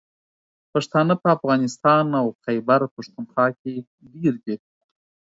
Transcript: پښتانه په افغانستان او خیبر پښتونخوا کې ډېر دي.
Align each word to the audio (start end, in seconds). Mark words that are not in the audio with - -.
پښتانه 0.71 1.13
په 1.21 1.27
افغانستان 1.37 2.05
او 2.21 2.25
خیبر 2.43 2.81
پښتونخوا 2.95 3.47
کې 3.61 3.73
ډېر 4.13 4.33
دي. 4.45 4.55